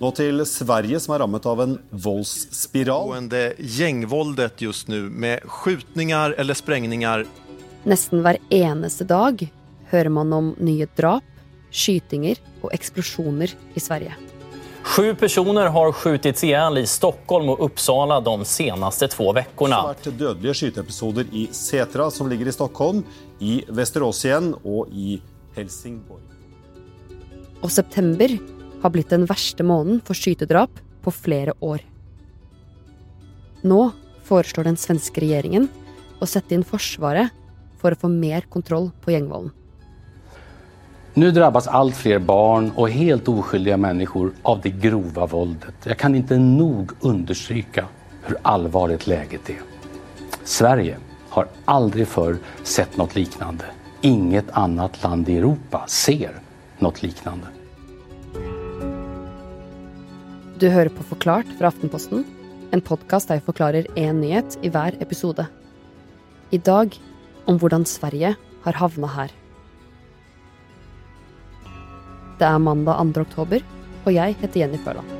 Nå 0.00 0.08
til 0.16 0.40
Sverige, 0.48 0.96
som 0.96 1.12
er 1.12 1.20
rammet 1.20 1.44
av 1.44 1.60
en 1.60 1.74
voldsspiral. 1.92 3.26
Gjengvoldet 3.60 4.62
just 4.64 4.88
nå, 4.88 5.02
med 5.12 5.44
skytinger 5.44 6.32
eller 6.40 6.56
sprengninger. 6.56 7.26
Nesten 7.84 8.22
hver 8.24 8.38
eneste 8.48 9.04
dag 9.04 9.42
hører 9.90 10.12
man 10.14 10.32
om 10.32 10.54
nye 10.56 10.86
drap, 10.96 11.26
skytinger 11.68 12.40
og 12.62 12.72
eksplosjoner 12.72 13.52
i 13.76 13.82
Sverige. 13.82 14.16
Sju 14.88 15.12
personer 15.20 15.68
har 15.68 15.92
skutt 15.92 16.26
i 16.30 16.48
hjel 16.48 16.80
i 16.80 16.86
Stockholm 16.88 17.50
og 17.52 17.60
Uppsala 17.66 18.22
de 18.24 18.46
seneste 18.48 19.10
to 19.12 19.26
ukene. 19.28 19.44
Det 19.68 19.76
har 19.76 19.90
vært 19.90 20.08
dødelige 20.22 20.54
skyteepisoder 20.62 21.28
i 21.36 21.42
Setra, 21.52 22.08
som 22.08 22.30
ligger 22.32 22.48
i 22.48 22.54
Stockholm, 22.56 23.02
i 23.44 23.58
Vesterås 23.68 24.24
igjen 24.24 24.54
og 24.64 24.88
i 24.88 25.18
Helsingborg. 25.58 26.24
Og 27.60 27.68
september 27.68 28.32
har 28.82 28.92
blitt 28.94 29.12
den 29.12 29.26
verste 29.28 29.66
måneden 29.66 30.00
for 30.04 30.18
skytedrap 30.18 30.80
på 31.04 31.12
flere 31.14 31.54
år. 31.60 31.82
Nå 33.62 33.90
foreslår 34.24 34.70
den 34.70 34.80
svenske 34.80 35.20
regjeringen 35.22 35.68
å 36.20 36.28
sette 36.28 36.56
inn 36.56 36.66
Forsvaret 36.66 37.32
for 37.80 37.92
å 37.92 38.00
få 38.00 38.10
mer 38.12 38.46
kontroll 38.52 38.90
på 39.02 39.14
gjengvolden. 39.14 39.52
Nå 41.18 41.30
rammes 41.34 41.66
alt 41.66 41.96
flere 41.98 42.22
barn 42.22 42.68
og 42.78 42.92
helt 42.94 43.28
uskyldige 43.28 43.78
mennesker 43.82 44.30
av 44.46 44.60
det 44.62 44.76
grove 44.78 45.26
voldet. 45.32 45.74
Jeg 45.84 45.98
kan 45.98 46.14
ikke 46.14 46.38
nok 46.38 46.94
understreke 47.02 47.88
hvor 48.24 48.38
alvorlig 48.46 49.00
leget 49.10 49.50
er. 49.56 49.64
Sverige 50.46 51.00
har 51.34 51.50
aldri 51.70 52.06
før 52.06 52.38
sett 52.62 52.96
noe 52.98 53.10
lignende. 53.16 53.74
Inget 54.06 54.54
annet 54.56 55.02
land 55.02 55.28
i 55.28 55.40
Europa 55.40 55.82
ser 55.90 56.38
noe 56.80 57.02
lignende. 57.02 57.59
Du 60.60 60.66
hører 60.68 60.90
på 60.92 61.04
Forklart 61.08 61.48
fra 61.56 61.70
Aftenposten, 61.70 62.20
en 62.68 62.82
podkast 62.84 63.30
der 63.30 63.38
jeg 63.38 63.46
forklarer 63.46 63.86
én 63.96 64.18
nyhet 64.20 64.58
i 64.60 64.68
hver 64.68 64.98
episode. 65.00 65.46
I 66.52 66.60
dag 66.60 66.98
om 67.48 67.56
hvordan 67.62 67.86
Sverige 67.88 68.34
har 68.66 68.80
havna 68.82 69.08
her. 69.14 69.32
Det 72.36 72.50
er 72.50 72.60
mandag 72.60 73.00
2. 73.16 73.24
oktober, 73.24 73.64
og 74.04 74.12
jeg 74.12 74.36
heter 74.42 74.66
Jenny 74.66 74.84
Føland. 74.84 75.19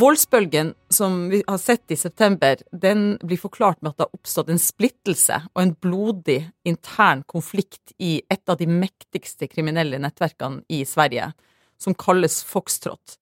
Voldsbølgen 0.00 0.72
som 0.88 1.28
vi 1.28 1.42
har 1.46 1.58
sett 1.60 1.92
i 1.92 1.96
september, 1.96 2.56
den 2.72 3.18
blir 3.22 3.40
forklart 3.40 3.82
med 3.82 3.90
at 3.90 3.98
det 3.98 4.06
har 4.06 4.16
oppstått 4.16 4.52
en 4.52 4.60
splittelse 4.62 5.36
og 5.50 5.60
en 5.60 5.74
blodig 5.76 6.38
intern 6.64 7.20
konflikt 7.28 7.92
i 7.98 8.22
et 8.32 8.48
av 8.48 8.56
de 8.60 8.68
mektigste 8.70 9.48
kriminelle 9.50 10.00
nettverkene 10.00 10.62
i 10.72 10.84
Sverige, 10.88 11.32
som 11.76 11.96
kalles 11.98 12.38
Foxtrot. 12.48 13.18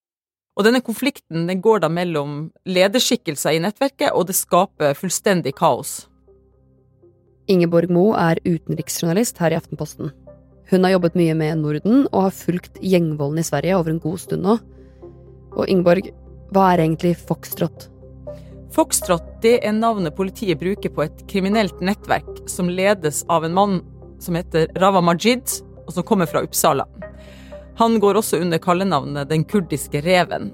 Og 0.59 0.67
denne 0.67 0.83
konflikten 0.85 1.48
den 1.51 1.65
går 1.65 1.83
da 1.83 1.91
mellom 1.91 2.53
lederskikkelser 2.69 3.57
i 3.57 3.65
nettverket, 3.65 4.13
og 4.13 4.29
det 4.29 4.39
skaper 4.39 4.95
fullstendig 4.98 5.57
kaos. 5.59 6.05
Ingeborg 7.51 7.91
Mo 7.91 8.13
er 8.19 8.39
utenriksjournalist 8.45 9.39
her 9.42 9.55
i 9.55 9.59
Aftenposten. 9.59 10.13
Hun 10.69 10.85
har 10.85 10.98
jobbet 10.98 11.19
mye 11.19 11.35
med 11.39 11.63
Norden 11.63 12.07
og 12.13 12.29
har 12.29 12.39
fulgt 12.45 12.79
gjengvolden 12.85 13.41
i 13.41 13.47
Sverige 13.47 13.79
over 13.79 13.95
en 13.95 14.03
god 14.03 14.19
stund 14.20 14.45
nå. 14.45 14.59
Og 15.57 15.65
Ingeborg, 15.67 16.11
hva 16.55 16.73
er 16.73 16.85
egentlig 16.85 17.15
Foxtrot? 17.29 17.89
Foxtrot 18.73 19.39
det 19.43 19.59
er 19.67 19.75
navnet 19.77 20.17
politiet 20.17 20.61
bruker 20.61 20.93
på 20.95 21.05
et 21.05 21.25
kriminelt 21.31 21.81
nettverk 21.85 22.45
som 22.51 22.71
ledes 22.73 23.25
av 23.29 23.45
en 23.45 23.57
mann 23.57 23.81
som 24.23 24.37
heter 24.39 24.71
Rava 24.79 25.03
Majid, 25.05 25.45
og 25.87 25.95
som 25.95 26.07
kommer 26.07 26.29
fra 26.29 26.43
Uppsala. 26.45 26.87
Han 27.79 28.01
går 28.03 28.19
også 28.19 28.41
under 28.42 28.58
kallenavnet 28.58 29.29
Den 29.31 29.45
kurdiske 29.45 30.03
reven. 30.03 30.51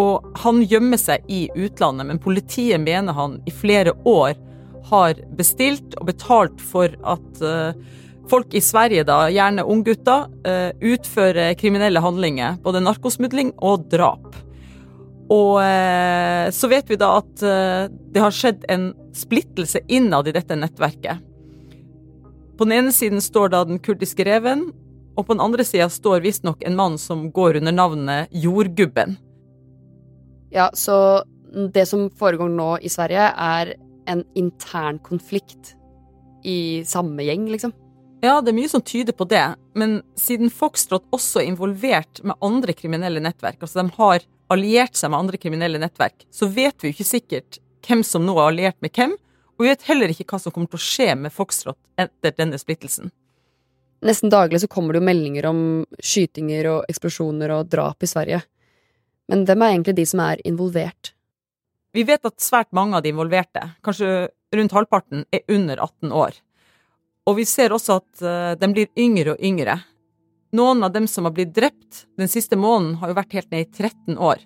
Og 0.00 0.26
han 0.42 0.62
gjemmer 0.66 0.98
seg 0.98 1.24
i 1.30 1.44
utlandet, 1.54 2.08
men 2.08 2.20
politiet 2.22 2.80
mener 2.82 3.14
han 3.14 3.38
i 3.46 3.54
flere 3.54 3.94
år 4.08 4.34
har 4.90 5.20
bestilt 5.38 5.94
og 6.00 6.08
betalt 6.08 6.60
for 6.64 6.92
at 7.06 7.42
uh, 7.44 7.76
folk 8.30 8.54
i 8.56 8.62
Sverige, 8.64 9.04
da, 9.06 9.26
gjerne 9.30 9.66
unggutter, 9.68 10.26
uh, 10.46 10.70
utfører 10.80 11.54
kriminelle 11.60 12.02
handlinger. 12.02 12.58
Både 12.64 12.82
narkosmugling 12.82 13.54
og 13.58 13.86
drap. 13.92 14.32
Og 15.30 15.60
uh, 15.62 16.50
så 16.50 16.70
vet 16.70 16.90
vi 16.90 16.98
da 17.00 17.12
at 17.20 17.40
det 17.40 18.22
har 18.22 18.34
skjedd 18.34 18.64
en 18.72 18.90
splittelse 19.14 19.84
innad 19.86 20.28
i 20.28 20.34
dette 20.34 20.56
nettverket. 20.58 21.22
På 22.58 22.66
den 22.66 22.76
ene 22.76 22.92
siden 22.92 23.22
står 23.24 23.52
da 23.54 23.62
den 23.64 23.78
kurdiske 23.80 24.26
reven, 24.26 24.66
og 25.16 25.26
på 25.26 25.34
den 25.34 25.42
andre 25.42 25.64
sida 25.64 25.86
står 25.92 26.20
visstnok 26.24 26.62
en 26.66 26.76
mann 26.76 26.98
som 27.00 27.28
går 27.32 27.56
under 27.60 27.72
navnet 27.72 28.32
Jordgubben. 28.36 29.16
Ja, 30.52 30.70
så 30.74 31.22
det 31.74 31.86
som 31.88 32.08
foregår 32.18 32.50
nå 32.52 32.74
i 32.82 32.90
Sverige, 32.92 33.30
er 33.30 33.74
en 34.10 34.24
intern 34.38 34.98
konflikt 35.06 35.74
i 36.44 36.82
samme 36.88 37.24
gjeng, 37.26 37.48
liksom? 37.52 37.72
Ja, 38.20 38.38
det 38.44 38.52
er 38.52 38.58
mye 38.58 38.70
som 38.70 38.84
tyder 38.84 39.16
på 39.16 39.24
det, 39.30 39.44
men 39.78 40.00
siden 40.18 40.52
Foxtrot 40.52 41.06
også 41.14 41.40
er 41.40 41.48
involvert 41.48 42.20
med 42.24 42.36
andre 42.44 42.74
kriminelle 42.76 43.22
nettverk, 43.24 43.60
altså 43.62 43.80
de 43.80 43.96
har 43.96 44.26
alliert 44.50 44.98
seg 44.98 45.12
med 45.12 45.22
andre 45.22 45.40
kriminelle 45.40 45.80
nettverk, 45.80 46.26
så 46.30 46.48
vet 46.50 46.80
vi 46.80 46.90
jo 46.90 46.96
ikke 46.96 47.08
sikkert 47.08 47.60
hvem 47.86 48.02
som 48.06 48.26
nå 48.26 48.34
er 48.36 48.50
alliert 48.50 48.78
med 48.84 48.92
hvem, 48.96 49.14
og 49.56 49.64
vi 49.64 49.70
vet 49.70 49.86
heller 49.88 50.12
ikke 50.12 50.26
hva 50.30 50.40
som 50.40 50.54
kommer 50.54 50.70
til 50.72 50.80
å 50.80 50.86
skje 50.86 51.08
med 51.20 51.34
Foxtrot 51.34 51.78
etter 52.00 52.34
denne 52.36 52.58
splittelsen. 52.60 53.12
Nesten 54.00 54.32
daglig 54.32 54.62
så 54.62 54.68
kommer 54.72 54.96
det 54.96 55.02
jo 55.02 55.08
meldinger 55.10 55.50
om 55.50 55.62
skytinger 56.00 56.68
og 56.70 56.88
eksplosjoner 56.88 57.52
og 57.52 57.68
drap 57.68 58.00
i 58.00 58.08
Sverige. 58.08 58.40
Men 59.28 59.44
hvem 59.46 59.62
er 59.62 59.74
egentlig 59.74 59.98
de 59.98 60.06
som 60.08 60.22
er 60.24 60.40
involvert? 60.48 61.12
Vi 61.92 62.06
vet 62.08 62.24
at 62.24 62.40
svært 62.40 62.70
mange 62.76 62.96
av 62.96 63.04
de 63.04 63.12
involverte, 63.12 63.66
kanskje 63.84 64.30
rundt 64.56 64.74
halvparten, 64.74 65.26
er 65.34 65.44
under 65.52 65.82
18 65.82 66.14
år. 66.16 66.38
Og 67.28 67.36
vi 67.36 67.44
ser 67.46 67.74
også 67.74 67.98
at 68.00 68.24
uh, 68.24 68.56
de 68.58 68.70
blir 68.72 68.88
yngre 68.98 69.34
og 69.34 69.44
yngre. 69.44 69.76
Noen 70.52 70.82
av 70.82 70.92
dem 70.92 71.06
som 71.06 71.24
har 71.24 71.34
blitt 71.34 71.54
drept 71.54 72.06
den 72.18 72.28
siste 72.28 72.56
måneden, 72.58 72.96
har 72.98 73.12
jo 73.12 73.18
vært 73.20 73.36
helt 73.38 73.50
ned 73.52 73.68
i 73.68 73.70
13 73.70 74.18
år. 74.18 74.40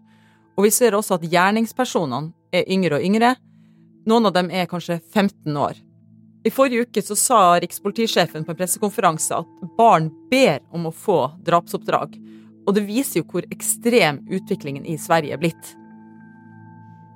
Og 0.55 0.67
vi 0.67 0.71
ser 0.75 0.95
også 0.95 1.17
at 1.17 1.25
gjerningspersonene 1.25 2.35
er 2.55 2.69
yngre 2.71 2.99
og 2.99 3.07
yngre. 3.07 3.33
Noen 4.05 4.29
av 4.29 4.35
dem 4.37 4.51
er 4.53 4.69
kanskje 4.71 5.01
15 5.01 5.57
år. 5.57 5.81
I 6.45 6.53
forrige 6.53 6.85
uke 6.85 7.01
så 7.01 7.17
sa 7.17 7.39
rikspolitisjefen 7.57 8.45
på 8.45 8.53
en 8.53 8.59
pressekonferanse 8.59 9.39
at 9.41 9.71
barn 9.79 10.11
ber 10.29 10.61
om 10.77 10.91
å 10.91 10.93
få 10.93 11.23
drapsoppdrag. 11.47 12.19
Og 12.69 12.77
det 12.77 12.85
viser 12.85 13.23
jo 13.23 13.29
hvor 13.31 13.49
ekstrem 13.49 14.21
utviklingen 14.29 14.85
i 14.85 14.99
Sverige 15.01 15.39
er 15.39 15.41
blitt. 15.41 15.73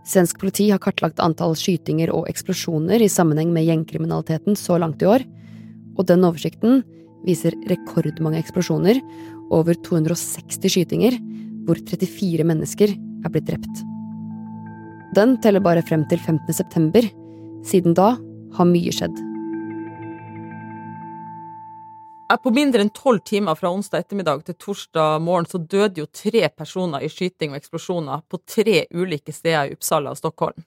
Svensk 0.09 0.41
politi 0.41 0.70
har 0.72 0.81
kartlagt 0.81 1.20
antall 1.20 1.53
skytinger 1.60 2.09
og 2.16 2.31
eksplosjoner 2.31 3.05
i 3.05 3.12
sammenheng 3.12 3.53
med 3.53 3.69
gjengkriminaliteten 3.69 4.56
så 4.56 4.78
langt 4.81 5.05
i 5.05 5.10
år, 5.12 5.26
og 6.00 6.06
den 6.09 6.25
oversikten 6.25 6.81
viser 7.27 7.56
rekordmange 7.71 8.41
eksplosjoner, 8.43 9.01
over 9.55 9.79
260 9.87 10.75
skytinger, 10.75 11.17
hvor 11.67 11.81
34 11.89 12.45
mennesker 12.47 12.93
er 12.93 13.33
blitt 13.33 13.49
drept. 13.49 13.84
Den 15.17 15.39
teller 15.43 15.65
bare 15.65 15.83
frem 15.83 16.05
til 16.09 16.21
15. 16.21 16.53
september. 16.53 17.06
Siden 17.67 17.97
da 17.97 18.12
har 18.55 18.69
mye 18.69 18.93
skjedd. 18.95 19.17
På 22.29 22.53
mindre 22.53 22.84
enn 22.84 22.93
tolv 22.93 23.23
timer 23.25 23.56
fra 23.56 23.71
onsdag 23.73 24.05
ettermiddag 24.05 24.43
til 24.45 24.56
torsdag 24.61 25.23
morgen 25.25 25.49
så 25.49 25.59
døde 25.59 26.03
jo 26.03 26.11
tre 26.12 26.45
personer 26.53 27.05
i 27.05 27.09
skyting 27.09 27.55
og 27.55 27.59
eksplosjoner 27.59 28.21
på 28.29 28.41
tre 28.45 28.83
ulike 28.93 29.33
steder 29.33 29.71
i 29.71 29.79
Uppsala 29.79 30.12
og 30.12 30.21
Stockholm. 30.21 30.67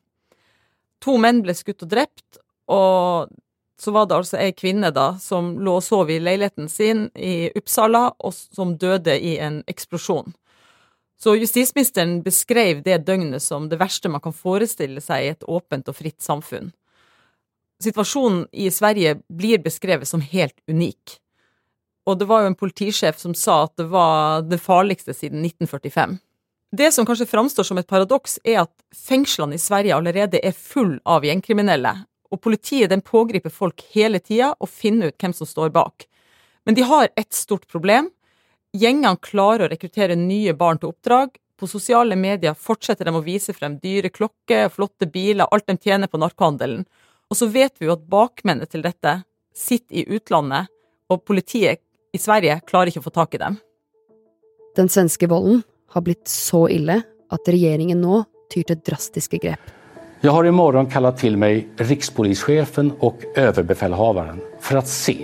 To 1.05 1.17
menn 1.21 1.43
ble 1.45 1.53
skutt 1.57 1.85
og 1.85 1.93
drept, 1.93 2.41
og 2.69 3.29
så 3.81 3.91
var 3.91 4.05
det 4.05 4.19
altså 4.19 4.37
ei 4.37 4.51
kvinne 4.53 4.91
da 4.93 5.15
som 5.17 5.55
lå 5.57 5.79
og 5.79 5.85
sov 5.85 6.11
i 6.13 6.19
leiligheten 6.21 6.67
sin 6.69 7.07
i 7.17 7.49
Uppsala, 7.57 8.11
og 8.21 8.35
som 8.35 8.75
døde 8.77 9.15
i 9.17 9.39
en 9.41 9.63
eksplosjon. 9.71 10.35
Så 11.21 11.33
justisministeren 11.37 12.19
beskrev 12.25 12.83
det 12.85 12.99
døgnet 13.07 13.41
som 13.41 13.67
det 13.69 13.79
verste 13.81 14.09
man 14.09 14.21
kan 14.21 14.37
forestille 14.37 15.01
seg 15.01 15.25
i 15.25 15.31
et 15.33 15.47
åpent 15.49 15.89
og 15.89 15.97
fritt 15.97 16.21
samfunn. 16.21 16.69
Situasjonen 17.81 18.45
i 18.53 18.69
Sverige 18.69 19.15
blir 19.29 19.61
beskrevet 19.65 20.09
som 20.09 20.21
helt 20.21 20.57
unik. 20.69 21.17
Og 22.05 22.19
det 22.21 22.29
var 22.29 22.43
jo 22.43 22.51
en 22.51 22.57
politisjef 22.57 23.17
som 23.21 23.33
sa 23.37 23.63
at 23.65 23.73
det 23.81 23.87
var 23.89 24.45
det 24.45 24.61
farligste 24.61 25.13
siden 25.13 25.41
1945. 25.45 26.19
Det 26.77 26.93
som 26.93 27.05
kanskje 27.05 27.29
framstår 27.33 27.65
som 27.67 27.81
et 27.81 27.89
paradoks, 27.89 28.37
er 28.45 28.61
at 28.63 28.71
fengslene 28.95 29.57
i 29.57 29.61
Sverige 29.61 29.97
allerede 29.97 30.39
er 30.39 30.53
full 30.55 30.99
av 31.05 31.25
gjengkriminelle, 31.25 31.97
og 32.31 32.41
politiet 32.41 32.89
den 32.91 33.03
pågriper 33.03 33.53
folk 33.53 33.83
hele 33.93 34.21
tida 34.23 34.53
og 34.57 34.69
finner 34.69 35.11
ut 35.11 35.19
hvem 35.19 35.35
som 35.35 35.47
står 35.47 35.73
bak. 35.75 36.07
Men 36.65 36.77
de 36.77 36.85
har 36.87 37.09
ett 37.15 37.33
stort 37.33 37.67
problem. 37.67 38.09
Gjengene 38.77 39.17
klarer 39.19 39.65
å 39.65 39.71
rekruttere 39.71 40.15
nye 40.15 40.53
barn 40.55 40.79
til 40.79 40.93
oppdrag. 40.93 41.35
På 41.59 41.67
sosiale 41.67 42.15
medier 42.15 42.55
fortsetter 42.57 43.05
de 43.05 43.13
å 43.13 43.23
vise 43.25 43.53
frem 43.53 43.75
dyre 43.81 44.09
klokker, 44.09 44.69
flotte 44.73 45.09
biler, 45.11 45.49
alt 45.51 45.67
de 45.67 45.77
tjener 45.77 46.09
på 46.09 46.21
narkohandelen. 46.21 46.85
Og 47.29 47.37
så 47.37 47.47
vet 47.51 47.75
vi 47.79 47.89
jo 47.89 47.95
at 47.95 48.07
bakmennene 48.09 48.69
til 48.69 48.83
dette 48.85 49.21
sitter 49.55 50.01
i 50.01 50.17
utlandet, 50.17 50.71
og 51.11 51.25
politiet 51.27 51.83
i 52.15 52.19
Sverige 52.19 52.61
klarer 52.67 52.91
ikke 52.91 53.03
å 53.03 53.07
få 53.09 53.13
tak 53.15 53.35
i 53.35 53.41
dem. 53.41 53.59
Den 54.79 54.87
svenske 54.91 55.27
volden 55.27 55.61
har 55.91 56.05
blitt 56.05 56.31
så 56.31 56.65
ille 56.71 57.01
at 57.31 57.51
regjeringen 57.51 57.99
nå 58.03 58.23
tyr 58.51 58.67
til 58.67 58.79
drastiske 58.87 59.39
grep. 59.43 59.80
Jeg 60.21 60.29
har 60.35 60.45
i 60.45 60.51
morgen 60.53 60.85
kallat 60.85 61.15
til 61.17 61.33
meg 61.41 61.79
rikspolischefen 61.81 62.91
og 63.01 63.23
överbefälhavaren 63.41 64.37
for 64.61 64.77
å 64.77 64.83
se 64.85 65.15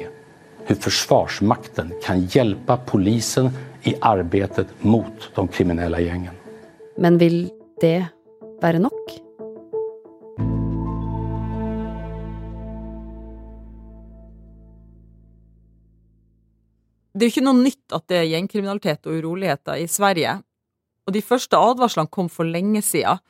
hvordan 0.65 0.79
Försvarsmakten 0.81 1.91
kan 2.01 2.23
hjelpe 2.33 2.79
polisen 2.89 3.51
i 3.85 3.93
arbeidet 4.01 4.73
mot 4.81 5.27
de 5.35 5.45
kriminelle 5.53 6.01
gjengen. 6.01 6.33
Men 6.97 7.21
vil 7.21 7.37
det 7.77 8.07
være 8.57 8.81
nok? 8.81 9.13
Det 17.13 17.21
er 17.21 17.29
jo 17.29 17.35
ikke 17.35 17.47
noe 17.51 17.61
nytt 17.61 17.99
at 18.01 18.09
det 18.09 18.23
er 18.23 18.29
gjengkriminalitet 18.33 19.05
og 19.05 19.21
uroligheter 19.21 19.77
i 19.77 19.85
Sverige, 19.85 20.39
og 21.05 21.13
de 21.13 21.21
første 21.21 21.65
advarslene 21.69 22.09
kom 22.09 22.33
for 22.33 22.49
lenge 22.49 22.81
siden. 22.81 23.21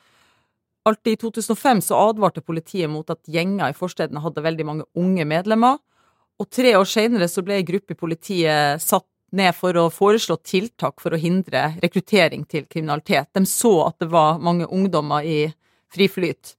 Alt 0.88 1.06
i 1.10 1.16
2005 1.20 1.82
så 1.90 1.98
advarte 2.08 2.40
politiet 2.40 2.88
mot 2.88 3.08
at 3.12 3.20
gjenger 3.28 3.72
i 3.72 3.76
forstedene 3.76 4.22
hadde 4.24 4.44
veldig 4.44 4.64
mange 4.64 4.86
unge 4.96 5.26
medlemmer, 5.28 5.76
og 6.38 6.50
tre 6.54 6.72
år 6.78 6.86
senere 6.88 7.28
så 7.28 7.42
ble 7.44 7.58
ei 7.58 7.66
gruppe 7.66 7.92
i 7.92 7.98
politiet 7.98 8.80
satt 8.80 9.06
ned 9.36 9.52
for 9.58 9.76
å 9.76 9.88
foreslå 9.92 10.38
tiltak 10.46 11.02
for 11.02 11.12
å 11.12 11.20
hindre 11.20 11.74
rekruttering 11.82 12.46
til 12.48 12.64
kriminalitet. 12.70 13.28
De 13.34 13.44
så 13.44 13.74
at 13.88 13.98
det 14.00 14.08
var 14.12 14.40
mange 14.40 14.68
ungdommer 14.72 15.26
i 15.26 15.40
fri 15.92 16.08
flyt. 16.08 16.54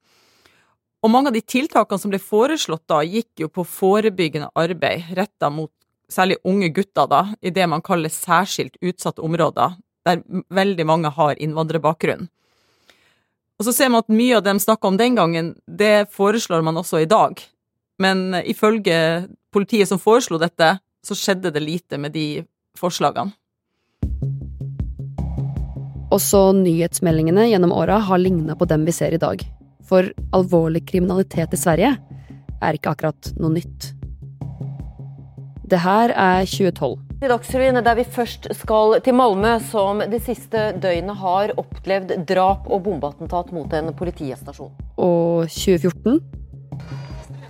Og 1.02 1.10
mange 1.10 1.32
av 1.32 1.38
de 1.38 1.42
tiltakene 1.42 2.02
som 2.02 2.12
ble 2.12 2.20
foreslått 2.22 2.86
da, 2.92 3.00
gikk 3.02 3.46
jo 3.46 3.50
på 3.50 3.66
forebyggende 3.66 4.52
arbeid 4.60 5.14
retta 5.18 5.50
mot 5.50 5.72
særlig 6.12 6.40
unge 6.44 6.70
gutter, 6.76 7.08
da, 7.08 7.22
i 7.42 7.54
det 7.56 7.66
man 7.70 7.86
kaller 7.86 8.12
særskilt 8.12 8.78
utsatte 8.82 9.24
områder, 9.24 9.78
der 10.06 10.22
veldig 10.54 10.86
mange 10.90 11.14
har 11.16 11.40
innvandrerbakgrunn. 11.40 12.28
Og 13.60 13.68
så 13.68 13.74
ser 13.76 13.90
man 13.92 14.06
at 14.06 14.14
mye 14.14 14.38
av 14.38 14.46
det 14.46 14.54
de 14.56 14.64
snakka 14.64 14.88
om 14.88 14.98
den 14.98 15.18
gangen, 15.20 15.52
det 15.68 16.08
foreslår 16.16 16.64
man 16.64 16.80
også 16.80 17.02
i 17.04 17.10
dag. 17.12 17.42
Men 18.00 18.32
ifølge 18.48 19.28
politiet 19.52 19.90
som 19.90 20.00
foreslo 20.00 20.40
dette, 20.40 20.78
så 21.04 21.16
skjedde 21.16 21.52
det 21.52 21.64
lite 21.66 22.00
med 22.00 22.16
de 22.16 22.46
forslagene. 22.80 23.36
Også 26.10 26.40
nyhetsmeldingene 26.58 27.50
gjennom 27.52 27.76
åra 27.76 28.00
har 28.08 28.22
ligna 28.24 28.56
på 28.58 28.66
dem 28.66 28.88
vi 28.88 28.96
ser 28.96 29.14
i 29.14 29.22
dag. 29.22 29.44
For 29.86 30.08
alvorlig 30.34 30.86
kriminalitet 30.88 31.54
i 31.54 31.60
Sverige 31.60 31.92
er 32.64 32.80
ikke 32.80 32.96
akkurat 32.96 33.34
noe 33.36 33.60
nytt. 33.60 33.92
Det 35.70 35.84
her 35.84 36.16
er 36.16 36.48
2012. 36.48 37.09
I 37.20 37.28
Dagsrevyen 37.28 37.76
der 37.84 37.98
vi 38.00 38.06
først 38.08 38.46
skal 38.56 38.94
til 39.04 39.12
Malmö, 39.20 39.58
som 39.68 40.00
de 40.00 40.20
siste 40.24 40.70
døgnene 40.80 41.18
har 41.20 41.52
opplevd 41.60 42.14
drap 42.30 42.70
og 42.72 42.86
bombeattentat 42.86 43.52
mot 43.52 43.76
en 43.76 43.92
politistasjon. 43.92 44.72
Og 44.96 45.52
2014. 45.52 46.22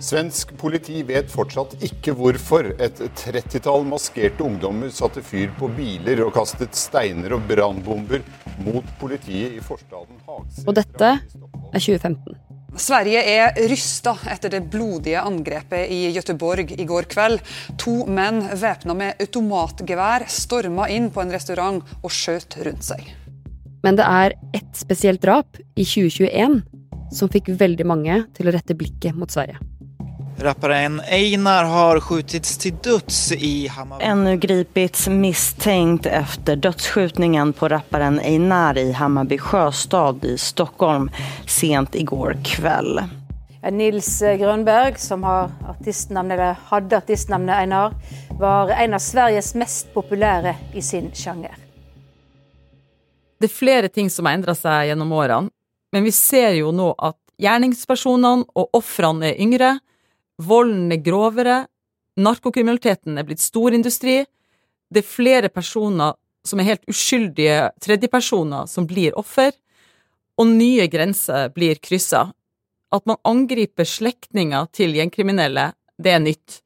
Svensk 0.02 0.56
politi 0.58 1.04
vet 1.06 1.30
fortsatt 1.30 1.76
ikke 1.86 2.16
hvorfor 2.18 2.72
et 2.82 2.98
trettitall 3.20 3.86
maskerte 3.86 4.42
ungdommer 4.42 4.90
satte 4.90 5.22
fyr 5.22 5.54
på 5.60 5.70
biler 5.78 6.24
og 6.26 6.34
kastet 6.34 6.74
steiner 6.74 7.38
og 7.38 7.46
brannbomber 7.46 8.26
mot 8.66 8.94
politiet 8.98 9.54
i 9.54 9.62
forstaden 9.62 10.18
Hagse. 10.26 10.66
Og 10.66 10.74
dette 10.82 11.14
er 11.14 11.78
2015. 11.78 12.40
Sverige 12.78 13.22
er 13.26 13.56
rysta 13.70 14.12
etter 14.30 14.52
det 14.52 14.60
blodige 14.70 15.18
angrepet 15.18 15.90
i 15.90 16.04
Göteborg 16.14 16.70
i 16.70 16.86
går 16.86 17.08
kveld. 17.10 17.40
To 17.82 18.04
menn 18.06 18.44
væpna 18.60 18.94
med 18.94 19.22
automatgevær 19.22 20.28
storma 20.30 20.86
inn 20.92 21.08
på 21.10 21.24
en 21.24 21.34
restaurant 21.34 21.82
og 22.00 22.14
skjøt 22.14 22.60
rundt 22.66 22.86
seg. 22.86 23.02
Men 23.82 23.98
det 23.98 24.06
er 24.06 24.36
ett 24.54 24.70
spesielt 24.76 25.22
drap 25.24 25.58
i 25.74 25.82
2021 25.82 26.60
som 27.16 27.32
fikk 27.32 27.50
veldig 27.58 27.88
mange 27.90 28.22
til 28.36 28.46
å 28.46 28.54
rette 28.54 28.76
blikket 28.78 29.18
mot 29.18 29.32
Sverige. 29.32 29.58
Rapparen 30.40 31.00
Einar 31.00 31.64
har 31.64 31.98
skjutits 32.00 32.54
til 32.58 32.72
døds 32.80 33.32
i 33.32 33.68
Hammarby. 33.68 34.04
Ännu 34.04 34.36
gripits 34.36 35.08
misstänkt 35.08 36.06
efter 36.06 36.56
dödsskjutningen 36.56 37.52
på 37.52 37.68
rapparen 37.68 38.20
Einar 38.20 38.78
i 38.78 38.92
Hammarby 38.92 39.38
sjöstad 39.38 40.24
i 40.24 40.38
Stockholm 40.38 41.10
sent 41.46 41.94
igår 41.94 42.36
kväll. 42.44 43.00
Nils 43.70 44.20
Grönberg, 44.20 44.98
som 44.98 45.24
har 45.24 45.50
artistnamnet, 45.68 46.34
eller 46.34 46.56
hadde 46.64 46.96
artistnavnet 46.96 47.56
Einar, 47.56 47.92
var 48.30 48.68
en 48.68 48.94
av 48.94 48.98
Sveriges 48.98 49.54
mest 49.54 49.94
populære 49.94 50.56
i 50.74 50.82
sin 50.82 51.12
sjanger. 51.12 51.52
Det 53.40 53.50
er 53.50 53.54
flere 53.58 53.88
ting 53.88 54.10
som 54.10 54.24
har 54.24 54.40
endra 54.40 54.56
seg 54.56 54.88
gjennom 54.88 55.12
årene, 55.12 55.52
men 55.92 56.04
vi 56.04 56.16
ser 56.16 56.56
jo 56.56 56.72
nå 56.72 56.94
at 56.96 57.18
gjerningspersonene 57.40 58.48
og 58.56 58.80
ofrene 58.80 59.34
er 59.34 59.40
yngre, 59.40 59.76
volden 60.40 60.92
er 60.92 61.02
grovere, 61.04 61.64
narkokriminaliteten 62.20 63.18
er 63.18 63.26
blitt 63.28 63.42
storindustri, 63.42 64.22
det 64.90 65.02
er 65.02 65.06
flere 65.06 65.50
personer 65.52 66.16
som 66.46 66.60
er 66.60 66.72
helt 66.72 66.88
uskyldige 66.90 67.70
tredjepersoner 67.84 68.68
som 68.70 68.86
blir 68.88 69.16
offer, 69.18 69.52
og 70.40 70.48
nye 70.48 70.86
grenser 70.88 71.50
blir 71.52 71.80
kryssa. 71.84 72.30
At 72.90 73.06
man 73.06 73.20
angriper 73.28 73.86
slektninger 73.86 74.70
til 74.74 74.96
gjengkriminelle, 74.96 75.70
det 76.00 76.14
er 76.16 76.22
nytt. 76.24 76.60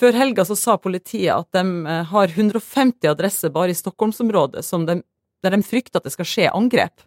Før 0.00 0.16
helga 0.16 0.46
så 0.48 0.56
sa 0.58 0.78
politiet 0.80 1.30
at 1.34 1.52
de 1.54 1.62
eh, 1.62 2.06
har 2.08 2.32
150 2.32 3.10
adresser 3.10 3.52
bare 3.54 3.74
i 3.74 3.76
Stockholmsområdet 3.76 4.64
de, 4.88 4.96
der 5.44 5.54
de 5.54 5.62
frykter 5.62 6.00
at 6.00 6.08
det 6.08 6.14
skal 6.16 6.28
skje 6.28 6.48
angrep. 6.50 7.04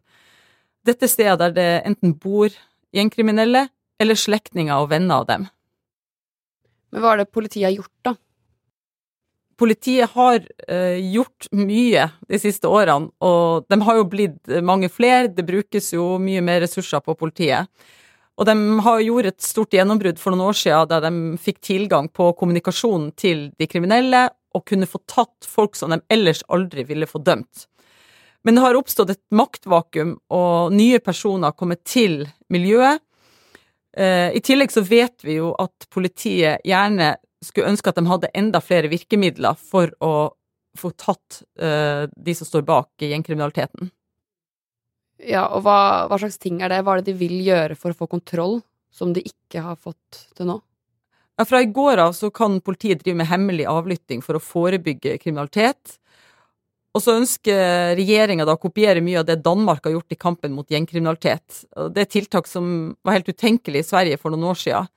Dette 0.85 1.07
er 1.07 1.11
steder 1.11 1.41
der 1.41 1.55
det 1.57 1.69
enten 1.89 2.13
bor 2.13 2.53
gjengkriminelle 2.95 3.65
eller 3.99 4.19
slektninger 4.19 4.77
og 4.77 4.91
venner 4.93 5.23
av 5.23 5.27
dem. 5.27 5.47
Men 6.95 7.03
hva 7.03 7.11
er 7.11 7.25
det 7.25 7.33
politiet 7.35 7.67
har 7.67 7.75
gjort, 7.75 7.97
da? 8.07 8.15
Politiet 9.59 10.11
har 10.15 10.37
eh, 10.67 11.01
gjort 11.11 11.49
mye 11.55 12.05
de 12.31 12.39
siste 12.39 12.71
årene, 12.71 13.11
og 13.23 13.67
de 13.71 13.77
har 13.83 13.99
jo 13.99 14.07
blitt 14.11 14.55
mange 14.63 14.87
flere. 14.91 15.27
Det 15.31 15.43
brukes 15.47 15.91
jo 15.91 16.13
mye 16.23 16.43
mer 16.43 16.61
ressurser 16.63 17.03
på 17.03 17.17
politiet. 17.19 17.67
Og 18.39 18.47
de 18.47 18.55
har 18.87 19.03
gjort 19.03 19.29
et 19.29 19.43
stort 19.43 19.75
gjennombrudd 19.75 20.19
for 20.19 20.31
noen 20.31 20.49
år 20.49 20.57
siden 20.59 20.89
der 20.91 21.03
de 21.03 21.39
fikk 21.43 21.61
tilgang 21.67 22.07
på 22.11 22.31
kommunikasjonen 22.39 23.13
til 23.19 23.49
de 23.59 23.67
kriminelle 23.67 24.25
og 24.55 24.63
kunne 24.67 24.87
få 24.87 25.01
tatt 25.07 25.47
folk 25.47 25.75
som 25.75 25.91
de 25.91 26.01
ellers 26.11 26.43
aldri 26.51 26.87
ville 26.87 27.07
få 27.07 27.19
dømt. 27.23 27.67
Men 28.45 28.55
det 28.55 28.63
har 28.63 28.77
oppstått 28.77 29.11
et 29.11 29.23
maktvakuum, 29.35 30.15
og 30.31 30.75
nye 30.75 30.99
personer 31.03 31.49
har 31.49 31.57
kommet 31.57 31.81
til 31.87 32.21
miljøet. 32.53 33.01
Eh, 33.95 34.35
I 34.35 34.41
tillegg 34.43 34.73
så 34.73 34.83
vet 34.83 35.23
vi 35.23 35.37
jo 35.39 35.53
at 35.61 35.87
politiet 35.93 36.63
gjerne 36.67 37.15
skulle 37.43 37.71
ønske 37.71 37.91
at 37.91 37.99
de 37.99 38.09
hadde 38.09 38.33
enda 38.35 38.59
flere 38.63 38.89
virkemidler 38.91 39.55
for 39.59 39.93
å 40.03 40.15
få 40.75 40.91
tatt 40.99 41.43
uh, 41.61 42.03
de 42.03 42.33
som 42.35 42.47
står 42.47 42.65
bak 42.67 42.99
gjengkriminaliteten. 42.99 43.91
Ja, 45.23 45.45
og 45.55 45.63
hva, 45.63 46.05
hva, 46.09 46.17
slags 46.19 46.39
ting 46.41 46.59
er 46.59 46.73
det? 46.73 46.81
Hva 46.83 46.95
er 46.95 47.03
det 47.03 47.13
de 47.13 47.19
vil 47.21 47.37
gjøre 47.45 47.77
for 47.79 47.93
å 47.93 47.99
få 48.01 48.09
kontroll, 48.11 48.57
som 48.91 49.13
de 49.15 49.23
ikke 49.23 49.63
har 49.63 49.77
fått 49.79 50.25
til 50.35 50.49
nå? 50.49 50.57
Ja, 51.39 51.45
fra 51.47 51.61
i 51.63 51.71
går 51.71 52.01
av 52.03 52.15
så 52.15 52.27
kan 52.31 52.59
politiet 52.63 53.03
drive 53.03 53.19
med 53.19 53.29
hemmelig 53.31 53.67
avlytting 53.71 54.23
for 54.23 54.35
å 54.35 54.43
forebygge 54.43 55.17
kriminalitet. 55.23 55.97
Og 56.95 57.03
så 57.03 57.17
ønsker 57.19 57.95
regjeringa 57.99 58.47
å 58.47 58.59
kopiere 58.59 59.03
mye 59.03 59.19
av 59.19 59.27
det 59.27 59.41
Danmark 59.43 59.83
har 59.83 59.97
gjort 59.97 60.15
i 60.15 60.19
kampen 60.19 60.53
mot 60.55 60.69
gjengkriminalitet. 60.71 61.65
Det 61.91 62.05
er 62.05 62.11
tiltak 62.11 62.47
som 62.47 62.93
var 63.03 63.17
helt 63.17 63.27
utenkelig 63.27 63.81
i 63.83 63.87
Sverige 63.89 64.19
for 64.21 64.31
noen 64.31 64.47
år 64.53 64.61
siden. 64.61 64.87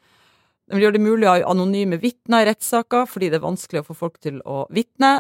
De 0.69 0.77
vil 0.77 0.85
gjøre 0.85 0.99
det 0.99 1.03
mulig 1.03 1.27
å 1.27 1.33
ha 1.33 1.51
anonyme 1.51 1.99
vitner 1.99 2.45
i 2.45 2.49
rettssaker, 2.51 3.09
fordi 3.09 3.33
det 3.33 3.41
er 3.41 3.47
vanskelig 3.47 3.83
å 3.83 3.89
få 3.89 3.97
folk 3.99 4.21
til 4.23 4.39
å 4.47 4.67
vitne. 4.71 5.17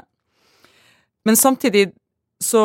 Men 1.26 1.40
samtidig 1.40 1.88
så 2.38 2.62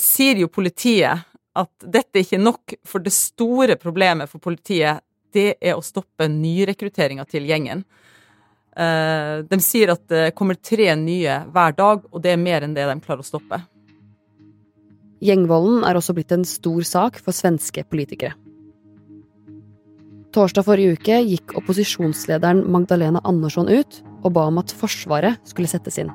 sier 0.00 0.40
jo 0.42 0.50
politiet 0.50 1.22
at 1.54 1.72
dette 1.84 2.18
er 2.18 2.24
ikke 2.24 2.40
nok, 2.42 2.74
for 2.88 3.04
det 3.04 3.12
store 3.14 3.76
problemet 3.78 4.30
for 4.32 4.42
politiet, 4.42 5.04
det 5.32 5.54
er 5.60 5.76
å 5.76 5.84
stoppe 5.84 6.26
nyrekrutteringa 6.28 7.24
til 7.28 7.46
gjengen. 7.48 7.84
Eh, 8.72 9.42
de 9.44 9.58
sier 9.60 9.92
at 9.92 10.06
det 10.08 10.30
kommer 10.38 10.56
tre 10.56 10.88
nye 10.96 11.42
hver 11.52 11.76
dag, 11.76 12.06
og 12.08 12.22
det 12.24 12.32
er 12.32 12.40
mer 12.40 12.64
enn 12.64 12.76
det 12.76 12.86
de 12.88 12.96
klarer 13.04 13.24
å 13.24 13.28
stoppe. 13.28 13.60
Gjengvolden 15.22 15.84
er 15.86 15.98
også 15.98 16.16
blitt 16.16 16.32
en 16.34 16.46
stor 16.48 16.82
sak 16.86 17.20
for 17.22 17.36
svenske 17.36 17.84
politikere. 17.86 18.34
Torsdag 20.32 20.64
forrige 20.64 20.96
uke 20.96 21.18
gikk 21.28 21.52
opposisjonslederen 21.60 22.64
Magdalena 22.72 23.20
Andersson 23.28 23.68
ut 23.68 24.00
og 24.24 24.32
ba 24.32 24.46
om 24.48 24.62
at 24.62 24.72
Forsvaret 24.72 25.36
skulle 25.44 25.68
settes 25.68 26.00
inn. 26.00 26.08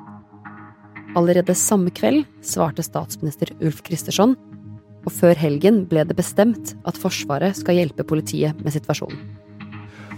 Allerede 1.16 1.54
samme 1.56 1.92
kveld 1.94 2.26
svarte 2.44 2.82
statsminister 2.82 3.54
Ulf 3.62 3.80
Kristersson, 3.86 4.34
og 5.06 5.14
før 5.14 5.38
helgen 5.38 5.84
ble 5.88 6.02
det 6.04 6.18
bestemt 6.18 6.74
at 6.84 6.98
Forsvaret 6.98 7.56
skal 7.56 7.78
hjelpe 7.78 8.04
politiet 8.04 8.58
med 8.64 8.74
situasjonen. 8.74 9.37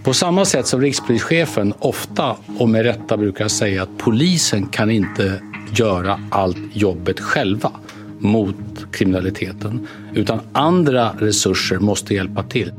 På 0.03 0.13
samma 0.13 0.45
sätt 0.45 0.67
som 0.67 0.81
rikspolischefen 0.81 1.73
ofta 1.79 2.37
och 2.59 2.69
med 2.69 2.83
rätta 2.83 3.17
brukar 3.17 3.47
säga 3.47 3.83
att 3.83 3.97
polisen 3.97 4.67
kan 4.67 4.91
inte 4.91 5.41
göra 5.75 6.19
allt 6.31 6.75
jobbet 6.75 7.19
själva 7.19 7.71
mot 8.19 8.91
kriminaliteten, 8.91 9.87
utan 10.13 10.39
andra 10.53 11.15
resurser 11.19 11.79
måste 11.79 12.13
hjälpa 12.13 12.43
till. 12.43 12.73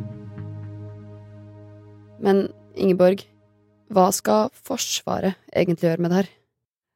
Men 2.21 2.49
Ingeborg, 2.75 3.23
hva 3.91 4.09
skal 4.13 4.51
Forsvaret 4.67 5.35
egentlig 5.53 5.91
gjøre 5.91 6.03
med 6.03 6.11
det 6.11 6.21
her? 6.23 6.31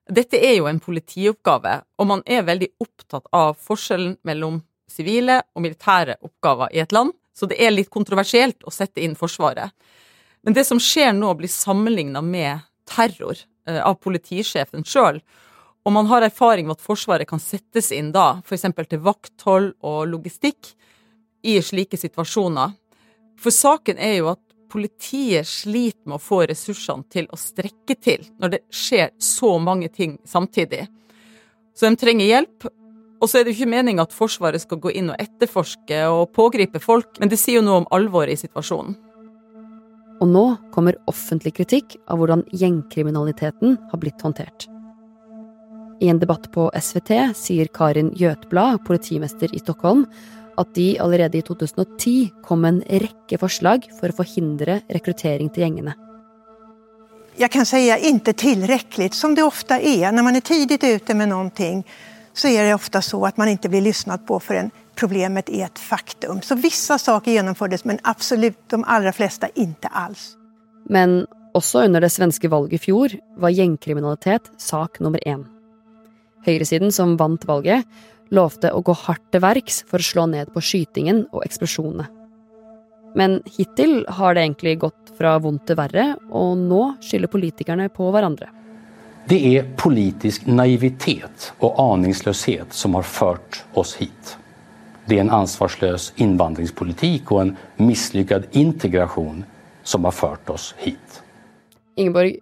Dette 0.06 0.38
er 0.38 0.54
jo 0.56 0.68
en 0.70 0.80
politioppgave, 0.80 1.80
og 1.98 2.06
man 2.06 2.22
er 2.26 2.46
veldig 2.46 2.68
opptatt 2.82 3.26
av 3.34 3.58
forskjellen 3.58 4.16
mellom 4.26 4.62
sivile 4.90 5.42
og 5.54 5.62
militære 5.66 6.18
oppgaver 6.22 6.74
i 6.74 6.82
et 6.82 6.94
land, 6.94 7.12
så 7.34 7.46
det 7.50 7.58
er 7.62 7.74
litt 7.74 7.90
kontroversielt 7.90 8.64
å 8.64 8.74
sette 8.74 9.02
inn 9.02 9.18
Forsvaret. 9.18 9.74
Men 10.46 10.54
det 10.54 10.62
som 10.68 10.78
skjer 10.78 11.10
nå, 11.12 11.32
blir 11.34 11.50
sammenligna 11.50 12.22
med 12.22 12.62
terror 12.86 13.34
eh, 13.66 13.80
av 13.82 13.98
politisjefen 13.98 14.86
sjøl, 14.86 15.18
og 15.86 15.94
man 15.94 16.06
har 16.10 16.22
erfaring 16.22 16.68
med 16.68 16.78
at 16.78 16.84
Forsvaret 16.86 17.26
kan 17.26 17.42
settes 17.42 17.92
inn 17.94 18.12
da, 18.14 18.40
f.eks. 18.46 18.66
til 18.78 19.02
vakthold 19.02 19.72
og 19.86 20.00
logistikk, 20.10 20.70
i 21.46 21.58
slike 21.62 21.98
situasjoner. 21.98 22.72
For 23.38 23.54
saken 23.54 23.98
er 24.02 24.16
jo 24.20 24.30
at 24.32 24.42
politiet 24.70 25.46
sliter 25.46 26.08
med 26.08 26.18
å 26.18 26.22
få 26.22 26.40
ressursene 26.50 27.06
til 27.10 27.28
å 27.30 27.38
strekke 27.38 27.94
til 28.02 28.24
når 28.42 28.54
det 28.56 28.62
skjer 28.74 29.12
så 29.22 29.52
mange 29.62 29.90
ting 29.94 30.16
samtidig. 30.26 30.88
Så 31.76 31.86
de 31.86 32.00
trenger 32.00 32.30
hjelp. 32.30 32.70
Og 33.16 33.30
så 33.30 33.38
er 33.38 33.46
det 33.46 33.54
jo 33.54 33.62
ikke 33.62 33.72
meninga 33.72 34.04
at 34.04 34.14
Forsvaret 34.14 34.60
skal 34.60 34.82
gå 34.82 34.90
inn 34.98 35.12
og 35.14 35.20
etterforske 35.22 36.02
og 36.12 36.34
pågripe 36.36 36.82
folk, 36.82 37.14
men 37.18 37.30
det 37.32 37.38
sier 37.40 37.62
jo 37.62 37.66
noe 37.66 37.82
om 37.84 37.90
alvoret 37.94 38.34
i 38.34 38.42
situasjonen. 38.42 38.98
Og 40.20 40.30
nå 40.30 40.44
kommer 40.72 40.96
offentlig 41.10 41.56
kritikk 41.58 41.98
av 42.08 42.20
hvordan 42.20 42.46
gjengkriminaliteten 42.56 43.76
har 43.90 44.00
blitt 44.00 44.22
håndtert. 44.24 44.68
I 46.00 46.08
en 46.12 46.20
debatt 46.20 46.50
på 46.52 46.68
SVT 46.76 47.12
sier 47.36 47.68
Karin 47.72 48.10
Gjøtblad, 48.16 48.82
politimester 48.84 49.52
i 49.52 49.60
Stockholm, 49.62 50.04
at 50.56 50.72
de 50.76 50.96
allerede 51.00 51.38
i 51.38 51.44
2010 51.44 52.42
kom 52.44 52.64
med 52.64 52.74
en 52.74 53.00
rekke 53.04 53.38
forslag 53.40 53.88
for 53.98 54.12
å 54.12 54.16
forhindre 54.16 54.80
rekruttering 54.92 55.52
til 55.52 55.66
gjengene. 55.66 55.96
Jeg 57.36 57.52
kan 57.52 57.68
si 57.68 57.82
ikke 57.92 58.32
tilrekkelig, 58.32 59.10
som 59.12 59.34
det 59.36 59.44
ofte 59.44 59.76
er. 59.76 60.08
Når 60.12 60.24
man 60.24 60.38
er 60.38 60.44
tidlig 60.44 60.80
ute 60.80 61.16
med 61.16 61.28
noe, 61.28 61.50
så 62.36 62.50
er 62.52 62.66
det 62.66 62.74
ofte 62.76 63.00
så 63.04 63.20
at 63.28 63.38
man 63.40 63.48
ikke 63.48 63.70
blir 63.72 63.86
lyttet 63.86 64.26
på 64.28 64.38
før 64.42 64.68
problemet 64.96 65.48
er 65.52 65.66
et 65.68 65.80
faktum. 65.80 66.42
Så 66.44 66.56
visse 66.60 66.96
saker 67.00 67.34
gjennomførtes, 67.34 67.84
men 67.88 68.00
absolutt 68.04 68.58
de 68.72 68.82
aller 68.84 69.16
fleste 69.16 69.50
ikke 69.56 69.90
alls. 69.92 70.34
Men 70.88 71.24
også 71.56 71.86
under 71.86 72.04
det 72.04 72.12
svenske 72.12 72.50
valget 72.52 72.78
i 72.78 72.82
fjor 72.82 73.14
var 73.40 73.54
gjengkriminalitet 73.54 74.50
sak 74.60 75.00
nummer 75.00 75.22
én. 75.26 75.46
Høyresiden, 76.46 76.92
som 76.94 77.16
vant 77.18 77.42
valget, 77.48 77.86
lovte 78.30 78.70
å 78.74 78.82
gå 78.84 78.94
hardt 79.06 79.24
til 79.32 79.42
verks 79.42 79.82
for 79.88 80.02
å 80.02 80.06
slå 80.06 80.26
ned 80.30 80.52
på 80.54 80.62
skytingen 80.62 81.24
og 81.32 81.44
eksplosjonene. 81.46 82.06
Men 83.16 83.38
hittil 83.48 84.02
har 84.12 84.36
det 84.36 84.44
egentlig 84.44 84.76
gått 84.82 85.12
fra 85.16 85.38
vondt 85.40 85.64
til 85.70 85.78
verre, 85.78 86.10
og 86.28 86.58
nå 86.60 86.82
skylder 87.00 87.32
politikerne 87.32 87.88
på 87.94 88.10
hverandre. 88.12 88.50
Det 89.26 89.38
er 89.56 89.64
politisk 89.74 90.44
naivitet 90.46 91.48
og 91.58 91.80
aningsløshet 91.82 92.70
som 92.70 92.94
har 92.94 93.02
ført 93.02 93.64
oss 93.74 93.96
hit. 93.98 94.36
Det 95.06 95.16
er 95.16 95.24
en 95.24 95.32
ansvarsløs 95.34 96.12
innvandringspolitikk 96.22 97.32
og 97.34 97.40
en 97.40 97.50
mislykket 97.82 98.54
integrasjon 98.54 99.40
som 99.82 100.06
har 100.06 100.14
ført 100.14 100.52
oss 100.54 100.68
hit. 100.78 101.18
Ingeborg, 101.98 102.36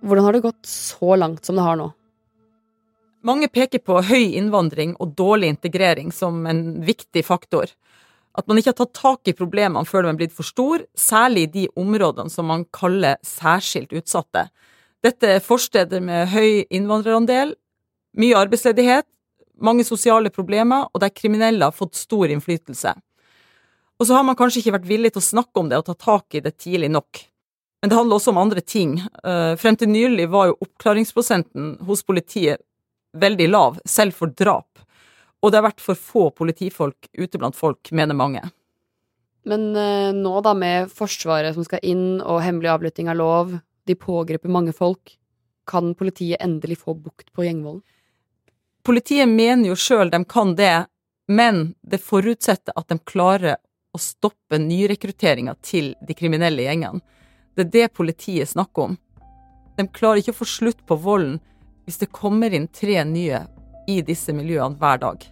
hvordan 0.00 0.24
har 0.24 0.36
det 0.38 0.44
gått 0.46 0.70
så 0.70 1.18
langt 1.20 1.44
som 1.44 1.60
det 1.60 1.66
har 1.66 1.76
nå? 1.76 1.90
Mange 3.26 3.50
peker 3.52 3.84
på 3.84 4.00
høy 4.08 4.38
innvandring 4.38 4.94
og 4.96 5.12
dårlig 5.18 5.50
integrering 5.52 6.14
som 6.16 6.46
en 6.48 6.80
viktig 6.86 7.26
faktor. 7.28 7.68
At 8.36 8.48
man 8.48 8.56
ikke 8.56 8.72
har 8.72 8.78
tatt 8.80 8.96
tak 8.96 9.28
i 9.28 9.36
problemene 9.36 9.84
før 9.84 10.06
de 10.06 10.14
er 10.14 10.20
blitt 10.22 10.36
for 10.36 10.48
store, 10.48 10.86
særlig 10.96 11.44
i 11.44 11.52
de 11.60 11.66
områdene 11.76 12.32
som 12.32 12.48
man 12.48 12.64
kaller 12.72 13.20
særskilt 13.20 13.92
utsatte. 13.96 14.46
Dette 15.04 15.36
er 15.36 15.44
forsteder 15.44 16.02
med 16.02 16.30
høy 16.32 16.64
innvandrerandel, 16.72 17.54
mye 18.16 18.38
arbeidsledighet, 18.38 19.06
mange 19.62 19.84
sosiale 19.88 20.32
problemer, 20.32 20.88
og 20.92 21.02
der 21.02 21.12
kriminelle 21.14 21.68
har 21.68 21.76
fått 21.76 21.96
stor 21.96 22.30
innflytelse. 22.32 22.94
Og 23.96 24.08
så 24.08 24.16
har 24.16 24.26
man 24.28 24.36
kanskje 24.36 24.60
ikke 24.60 24.76
vært 24.76 24.88
villig 24.90 25.14
til 25.14 25.22
å 25.22 25.30
snakke 25.30 25.60
om 25.60 25.70
det 25.70 25.78
og 25.80 25.86
ta 25.88 25.96
tak 25.96 26.36
i 26.36 26.42
det 26.44 26.56
tidlig 26.60 26.90
nok. 26.92 27.22
Men 27.80 27.92
det 27.92 27.96
handler 27.96 28.18
også 28.18 28.32
om 28.32 28.40
andre 28.40 28.60
ting. 28.60 28.98
Eh, 29.00 29.54
frem 29.60 29.76
til 29.78 29.88
nylig 29.92 30.28
var 30.32 30.50
jo 30.50 30.58
oppklaringsprosenten 30.64 31.76
hos 31.88 32.04
politiet 32.04 32.60
veldig 33.16 33.48
lav, 33.48 33.80
selv 33.88 34.16
for 34.16 34.32
drap. 34.32 34.82
Og 35.44 35.52
det 35.52 35.60
har 35.60 35.68
vært 35.68 35.84
for 35.84 35.96
få 35.96 36.28
politifolk 36.36 37.08
ute 37.16 37.40
blant 37.40 37.56
folk, 37.56 37.92
mener 37.92 38.16
mange. 38.16 38.42
Men 39.46 39.68
eh, 39.78 40.12
nå, 40.16 40.34
da, 40.42 40.52
med 40.58 40.90
Forsvaret 40.92 41.54
som 41.56 41.64
skal 41.64 41.84
inn, 41.86 42.18
og 42.20 42.42
hemmelig 42.44 42.72
avlytting 42.74 43.12
av 43.12 43.20
lov, 43.20 43.56
de 43.86 43.94
pågriper 43.94 44.50
mange 44.52 44.74
folk, 44.76 45.16
kan 45.66 45.94
politiet 45.94 46.42
endelig 46.42 46.78
få 46.78 46.94
bukt 46.94 47.32
på 47.32 47.46
gjengvolden? 47.46 47.82
Politiet 48.86 49.28
mener 49.28 49.72
jo 49.72 49.78
sjøl 49.78 50.10
de 50.12 50.22
kan 50.24 50.54
det, 50.58 50.86
men 51.26 51.74
det 51.82 51.98
forutsetter 52.02 52.76
at 52.78 52.86
de 52.88 53.00
klarer 53.02 53.58
å 53.94 53.98
stoppe 53.98 54.60
nyrekrutteringa 54.62 55.56
til 55.64 55.94
de 56.06 56.14
kriminelle 56.14 56.68
gjengene. 56.68 57.02
Det 57.56 57.66
er 57.66 57.72
det 57.72 57.94
politiet 57.96 58.52
snakker 58.52 58.90
om. 58.90 58.96
De 59.76 59.88
klarer 59.88 60.20
ikke 60.20 60.34
å 60.36 60.40
få 60.42 60.48
slutt 60.48 60.84
på 60.86 60.98
volden 61.02 61.40
hvis 61.86 61.98
det 62.02 62.12
kommer 62.14 62.54
inn 62.54 62.68
tre 62.68 63.00
nye 63.08 63.42
i 63.88 64.00
disse 64.06 64.34
miljøene 64.36 64.78
hver 64.78 65.02
dag. 65.02 65.26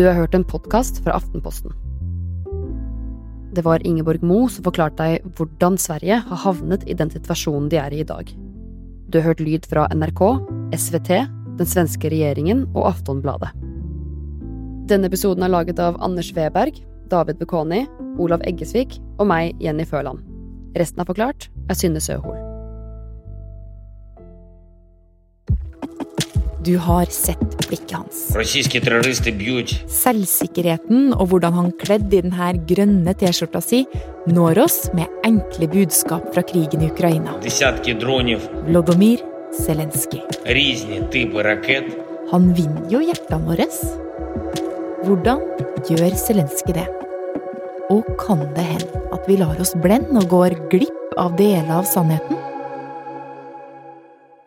Du 0.00 0.06
har 0.06 0.14
hørt 0.14 0.34
en 0.34 0.44
podkast 0.44 1.04
fra 1.04 1.12
Aftenposten. 1.12 1.74
Det 3.52 3.60
var 3.66 3.86
Ingeborg 3.86 4.22
Mo 4.24 4.46
som 4.48 4.64
forklarte 4.64 4.96
deg 4.96 5.26
hvordan 5.36 5.76
Sverige 5.76 6.22
har 6.24 6.40
havnet 6.40 6.86
i 6.88 6.96
den 6.96 7.12
situasjonen 7.12 7.66
de 7.68 7.76
er 7.76 7.92
i 7.92 8.00
i 8.00 8.06
dag. 8.08 8.32
Du 9.12 9.18
har 9.18 9.26
hørt 9.26 9.44
lyd 9.44 9.68
fra 9.68 9.84
NRK, 9.92 10.24
SVT, 10.72 11.12
den 11.60 11.68
svenske 11.68 12.08
regjeringen 12.08 12.64
og 12.70 12.94
Aftonbladet. 12.94 13.52
Denne 14.88 15.12
episoden 15.12 15.44
er 15.44 15.52
laget 15.52 15.84
av 15.84 16.00
Anders 16.00 16.32
Weberg, 16.32 16.80
David 17.12 17.36
Bekoni, 17.36 17.84
Olav 18.16 18.40
Eggesvik 18.48 19.02
og 19.18 19.28
meg, 19.28 19.52
Jenny 19.60 19.84
Føland. 19.84 20.24
Resten 20.80 21.04
av 21.04 21.12
Forklart 21.12 21.50
er 21.68 21.76
Synne 21.76 22.00
Søhol. 22.00 22.49
Du 26.64 26.76
har 26.76 27.08
sett 27.08 27.68
blikket 27.68 27.92
hans. 27.96 28.18
Selvsikkerheten 29.88 31.14
og 31.14 31.30
hvordan 31.30 31.54
han 31.56 31.70
kledd 31.80 32.12
i 32.12 32.20
denne 32.20 32.50
grønne 32.68 33.14
T-skjorta 33.16 33.62
si, 33.64 33.86
når 34.28 34.60
oss 34.66 34.78
med 34.96 35.08
enkle 35.24 35.70
budskap 35.72 36.26
fra 36.34 36.44
krigen 36.44 36.84
i 36.84 36.90
Ukraina. 36.92 37.38
Vlodomyr 38.68 39.24
Zelenskyj. 39.56 40.20
Han 42.30 42.52
vinner 42.58 42.92
jo 42.92 43.00
hjertene 43.08 43.40
våre. 43.48 43.66
Hvordan 45.06 45.40
gjør 45.88 46.18
Zelenskyj 46.26 46.76
det? 46.76 46.88
Og 47.90 48.04
kan 48.20 48.44
det 48.54 48.68
hende 48.68 49.02
at 49.16 49.24
vi 49.26 49.40
lar 49.40 49.56
oss 49.64 49.72
blende 49.80 50.20
og 50.20 50.28
går 50.36 50.60
glipp 50.76 51.16
av 51.18 51.40
deler 51.40 51.72
av 51.80 51.88
sannheten? 51.88 52.39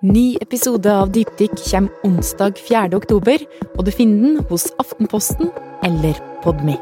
Ny 0.03 0.35
episode 0.43 0.91
av 0.91 1.13
Dypdykk 1.15 1.53
kommer 1.63 2.03
onsdag 2.03 2.59
4. 2.59 2.89
oktober, 2.97 3.45
og 3.77 3.85
du 3.87 3.91
finner 3.95 4.25
den 4.25 4.47
hos 4.49 4.67
Aftenposten 4.83 5.47
eller 5.87 6.19
Podme. 6.43 6.75